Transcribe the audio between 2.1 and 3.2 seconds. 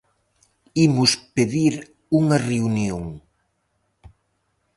unha reunión.